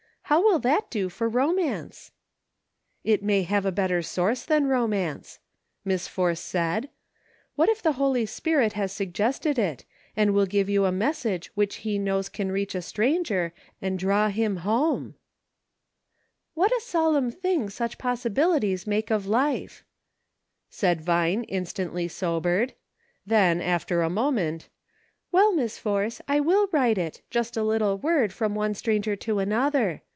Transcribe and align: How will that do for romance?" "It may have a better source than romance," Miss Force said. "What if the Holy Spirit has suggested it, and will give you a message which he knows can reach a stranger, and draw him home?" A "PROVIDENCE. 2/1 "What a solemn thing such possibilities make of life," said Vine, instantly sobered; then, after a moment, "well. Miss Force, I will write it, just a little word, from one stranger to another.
How 0.25 0.41
will 0.41 0.59
that 0.59 0.89
do 0.89 1.09
for 1.09 1.27
romance?" 1.27 2.11
"It 3.13 3.21
may 3.21 3.43
have 3.43 3.65
a 3.65 3.69
better 3.71 4.01
source 4.01 4.45
than 4.45 4.65
romance," 4.65 5.39
Miss 5.83 6.07
Force 6.07 6.39
said. 6.39 6.89
"What 7.55 7.67
if 7.67 7.83
the 7.83 7.91
Holy 7.99 8.25
Spirit 8.25 8.71
has 8.71 8.93
suggested 8.93 9.59
it, 9.59 9.83
and 10.15 10.33
will 10.33 10.45
give 10.45 10.69
you 10.69 10.85
a 10.85 10.89
message 10.91 11.51
which 11.53 11.77
he 11.83 11.99
knows 11.99 12.29
can 12.29 12.49
reach 12.49 12.75
a 12.75 12.81
stranger, 12.81 13.51
and 13.81 13.99
draw 13.99 14.29
him 14.29 14.57
home?" 14.63 15.09
A 16.55 16.55
"PROVIDENCE. 16.55 16.55
2/1 16.55 16.55
"What 16.55 16.71
a 16.77 16.85
solemn 16.85 17.31
thing 17.31 17.69
such 17.69 17.97
possibilities 17.97 18.87
make 18.87 19.11
of 19.11 19.27
life," 19.27 19.83
said 20.69 21.01
Vine, 21.01 21.43
instantly 21.43 22.07
sobered; 22.07 22.71
then, 23.25 23.59
after 23.59 24.01
a 24.01 24.09
moment, 24.09 24.69
"well. 25.33 25.51
Miss 25.53 25.77
Force, 25.77 26.21
I 26.25 26.39
will 26.39 26.69
write 26.71 26.97
it, 26.97 27.19
just 27.29 27.57
a 27.57 27.63
little 27.63 27.97
word, 27.97 28.31
from 28.31 28.55
one 28.55 28.73
stranger 28.73 29.17
to 29.17 29.39
another. 29.39 30.03